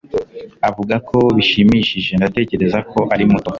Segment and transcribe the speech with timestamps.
[0.69, 3.49] avuga ko bishimishije; ndatekereza ko ari muto